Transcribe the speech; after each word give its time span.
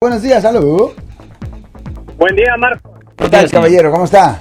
Buenos 0.00 0.22
días, 0.22 0.40
salud. 0.44 0.92
Buen 2.16 2.36
día, 2.36 2.56
Marco. 2.56 2.94
¿Qué 3.16 3.28
tal, 3.28 3.50
caballero? 3.50 3.90
¿Cómo 3.90 4.04
está? 4.04 4.40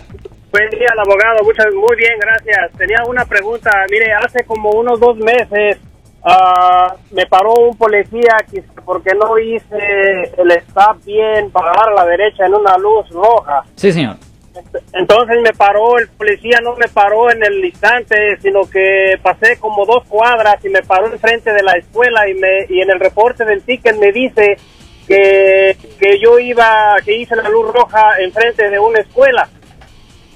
Buen 0.51 0.69
día, 0.69 0.85
el 0.93 0.99
abogado. 0.99 1.43
Muchas, 1.43 1.65
muy 1.73 1.97
bien, 1.97 2.11
gracias. 2.19 2.71
Tenía 2.77 2.99
una 3.07 3.25
pregunta. 3.25 3.71
Mire, 3.89 4.13
hace 4.13 4.43
como 4.43 4.69
unos 4.69 4.99
dos 4.99 5.17
meses 5.17 5.77
ah, 6.23 6.93
me 7.09 7.25
paró 7.25 7.55
un 7.55 7.75
policía 7.75 8.37
que- 8.51 8.61
porque 8.85 9.15
no 9.15 9.39
hice 9.39 10.31
el 10.37 10.51
stop 10.51 11.03
bien 11.03 11.49
para 11.49 11.71
dar 11.71 11.89
a 11.89 11.93
la 11.95 12.05
derecha 12.05 12.45
en 12.45 12.53
una 12.53 12.77
luz 12.77 13.09
roja. 13.09 13.63
Sí, 13.73 13.91
señor. 13.91 14.17
Entonces 14.93 15.37
me 15.41 15.53
paró, 15.53 15.97
el 15.97 16.07
policía 16.09 16.59
no 16.63 16.75
me 16.75 16.87
paró 16.87 17.31
en 17.31 17.43
el 17.43 17.65
instante, 17.65 18.37
sino 18.43 18.61
que 18.69 19.15
pasé 19.23 19.57
como 19.57 19.87
dos 19.87 20.03
cuadras 20.07 20.63
y 20.63 20.69
me 20.69 20.83
paró 20.83 21.07
enfrente 21.11 21.51
de 21.51 21.63
la 21.63 21.71
escuela 21.73 22.29
y, 22.29 22.35
me, 22.35 22.65
y 22.69 22.79
en 22.81 22.91
el 22.91 22.99
reporte 22.99 23.43
del 23.43 23.63
ticket 23.63 23.97
me 23.97 24.11
dice 24.11 24.57
que, 25.07 25.77
que 25.99 26.19
yo 26.19 26.37
iba, 26.39 26.95
que 27.05 27.15
hice 27.15 27.35
la 27.35 27.47
luz 27.49 27.73
roja 27.73 28.19
enfrente 28.19 28.69
de 28.69 28.77
una 28.79 28.99
escuela. 28.99 29.47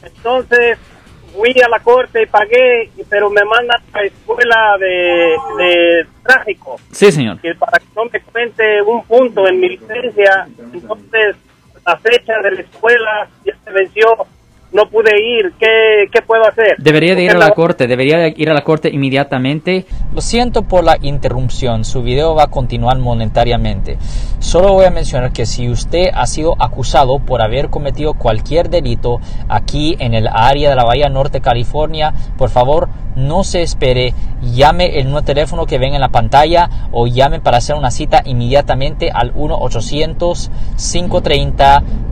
Entonces 0.04 0.78
fui 1.36 1.54
a 1.64 1.70
la 1.70 1.80
corte 1.80 2.24
y 2.24 2.26
pagué, 2.26 2.90
pero 3.10 3.30
me 3.30 3.44
mandan 3.46 3.82
a 3.94 4.02
la 4.02 4.08
escuela 4.08 4.76
de, 4.80 5.36
de 5.64 6.06
tráfico 6.24 6.78
Sí, 6.92 7.12
señor. 7.12 7.40
que 7.40 7.56
para 7.56 7.80
que 7.80 7.86
no 7.96 8.06
me 8.06 8.20
cuente 8.22 8.82
un 8.82 9.04
punto 9.06 9.48
en 9.48 9.60
mi 9.60 9.70
licencia, 9.70 10.48
entonces 10.74 11.36
la 11.86 11.98
fecha 11.98 12.34
de 12.44 12.52
la 12.52 12.62
escuela 12.62 13.28
ya 13.46 13.54
se 13.64 13.72
venció, 13.72 14.08
no 14.74 14.90
pude 14.90 15.12
ir, 15.22 15.54
¿qué, 15.60 16.08
qué 16.12 16.22
puedo 16.22 16.44
hacer? 16.48 16.76
Debería 16.78 17.16
de 17.16 17.24
ir 17.24 17.32
a 17.32 17.38
la 17.38 17.52
corte, 17.52 17.88
debería 17.88 18.18
de 18.18 18.34
ir 18.36 18.50
a 18.50 18.54
la 18.54 18.64
corte 18.64 18.90
inmediatamente. 18.90 19.86
Lo 20.14 20.22
siento 20.22 20.64
por 20.64 20.84
la 20.84 20.98
interrupción, 21.02 21.84
su 21.84 22.02
video 22.02 22.36
va 22.36 22.44
a 22.44 22.48
continuar 22.48 22.98
monetariamente. 22.98 23.98
Solo 24.40 24.74
voy 24.74 24.86
a 24.86 24.92
mencionar 24.92 25.34
que 25.34 25.46
si 25.46 25.70
usted 25.70 26.10
ha 26.14 26.26
sido 26.26 26.56
acusado 26.60 27.20
por 27.20 27.42
haber 27.42 27.70
cometido 27.70 28.14
cualquier 28.14 28.70
delito 28.70 29.20
aquí 29.50 29.96
en 30.00 30.14
el 30.14 30.28
área 30.28 30.70
de 30.70 30.76
la 30.76 30.86
Bahía 30.86 31.10
Norte, 31.10 31.42
California, 31.42 32.14
por 32.38 32.50
favor 32.50 32.90
no 33.16 33.44
se 33.44 33.62
espere, 33.62 34.14
llame 34.42 35.00
el 35.00 35.06
nuevo 35.06 35.24
teléfono 35.24 35.66
que 35.66 35.78
ven 35.78 35.94
en 35.94 36.02
la 36.02 36.10
pantalla 36.10 36.70
o 36.92 37.08
llame 37.08 37.40
para 37.40 37.58
hacer 37.58 37.76
una 37.76 37.92
cita 37.92 38.22
inmediatamente 38.26 39.12
al 39.14 39.34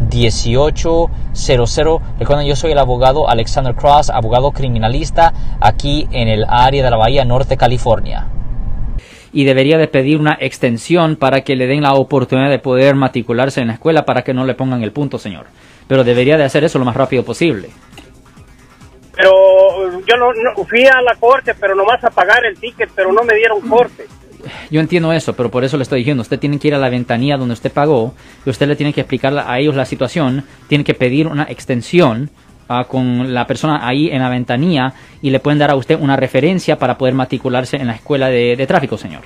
1-800-530-1800. 0.09 2.01
Recuerden, 2.19 2.47
yo 2.47 2.55
soy 2.55 2.71
el 2.71 2.77
abogado 2.79 3.29
Alexander 3.29 3.75
Cross, 3.75 4.09
abogado 4.09 4.51
criminalista 4.51 5.33
aquí 5.61 6.07
en 6.11 6.27
el 6.27 6.45
área 6.47 6.83
de 6.83 6.89
la 6.89 6.97
Bahía 6.97 7.25
Norte, 7.25 7.57
California. 7.57 8.27
Y 9.31 9.43
debería 9.45 9.77
de 9.77 9.87
pedir 9.87 10.19
una 10.19 10.37
extensión 10.39 11.15
para 11.15 11.41
que 11.41 11.55
le 11.55 11.67
den 11.67 11.83
la 11.83 11.93
oportunidad 11.93 12.49
de 12.49 12.57
poder 12.59 12.95
matricularse 12.95 13.61
en 13.61 13.67
la 13.67 13.73
escuela 13.73 14.03
para 14.05 14.23
que 14.23 14.33
no 14.33 14.43
le 14.45 14.55
pongan 14.55 14.81
el 14.83 14.91
punto, 14.91 15.19
señor. 15.19 15.45
Pero 15.87 16.03
debería 16.03 16.37
de 16.37 16.43
hacer 16.45 16.63
eso 16.63 16.79
lo 16.79 16.85
más 16.85 16.95
rápido 16.95 17.23
posible. 17.23 17.69
Pero 19.15 19.31
yo 20.07 20.17
no, 20.17 20.31
no- 20.33 20.63
fui 20.65 20.85
a 20.85 21.01
la 21.01 21.15
corte, 21.19 21.53
pero 21.53 21.75
nomás 21.75 22.03
a 22.03 22.09
pagar 22.09 22.45
el 22.45 22.57
ticket, 22.59 22.89
pero 22.95 23.11
no 23.11 23.23
me 23.23 23.35
dieron 23.35 23.61
corte. 23.61 24.05
Yo 24.71 24.79
entiendo 24.79 25.11
eso, 25.11 25.33
pero 25.35 25.49
por 25.51 25.63
eso 25.63 25.77
le 25.77 25.83
estoy 25.83 25.99
diciendo, 25.99 26.21
usted 26.21 26.39
tiene 26.39 26.59
que 26.59 26.67
ir 26.69 26.75
a 26.75 26.77
la 26.77 26.89
ventanilla 26.89 27.37
donde 27.37 27.53
usted 27.53 27.71
pagó 27.71 28.13
y 28.45 28.49
usted 28.49 28.67
le 28.67 28.75
tiene 28.75 28.93
que 28.93 29.01
explicar 29.01 29.37
a 29.37 29.59
ellos 29.59 29.75
la 29.75 29.85
situación, 29.85 30.45
tiene 30.67 30.83
que 30.83 30.93
pedir 30.93 31.27
una 31.27 31.43
extensión 31.43 32.29
ah, 32.69 32.85
con 32.87 33.33
la 33.33 33.45
persona 33.47 33.85
ahí 33.87 34.09
en 34.09 34.19
la 34.21 34.29
ventanilla 34.29 34.93
y 35.21 35.29
le 35.29 35.39
pueden 35.39 35.59
dar 35.59 35.71
a 35.71 35.75
usted 35.75 35.99
una 35.99 36.15
referencia 36.15 36.77
para 36.77 36.97
poder 36.97 37.13
matricularse 37.15 37.77
en 37.77 37.87
la 37.87 37.93
escuela 37.95 38.29
de, 38.29 38.55
de 38.55 38.67
tráfico, 38.67 38.97
señor. 38.97 39.21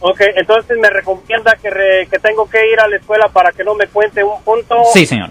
Ok, 0.00 0.20
entonces 0.36 0.76
me 0.80 0.88
recomienda 0.90 1.56
que, 1.60 1.70
re- 1.70 2.06
que 2.10 2.18
tengo 2.20 2.48
que 2.48 2.58
ir 2.72 2.78
a 2.80 2.86
la 2.88 2.96
escuela 2.96 3.28
para 3.32 3.50
que 3.50 3.64
no 3.64 3.74
me 3.74 3.86
cuente 3.88 4.22
un 4.22 4.40
punto. 4.42 4.76
Sí, 4.94 5.04
señor. 5.04 5.30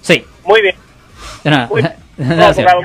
Sí. 0.00 0.24
Muy 0.44 0.62
bien. 0.62 0.76
De 1.42 1.50
nada. 1.50 1.66
Uy, 1.70 1.82
De 2.16 2.24
nada, 2.24 2.54
señor. 2.54 2.84